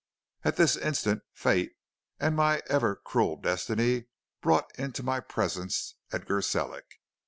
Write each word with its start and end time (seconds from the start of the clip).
"At 0.43 0.55
this 0.55 0.75
instant 0.77 1.21
fate 1.31 1.73
and 2.19 2.35
my 2.35 2.63
ever 2.65 2.95
cruel 2.95 3.35
destiny 3.35 4.05
brought 4.41 4.65
into 4.75 5.03
my 5.03 5.19
presence 5.19 5.93
Edgar 6.11 6.41
Sellick. 6.41 6.99